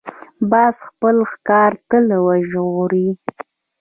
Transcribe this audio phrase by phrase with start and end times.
[0.51, 3.07] باز خپل ښکار تل وژغوري